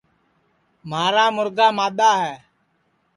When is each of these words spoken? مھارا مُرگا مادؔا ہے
مھارا 0.89 1.25
مُرگا 1.35 1.67
مادؔا 1.77 2.11
ہے 2.23 2.35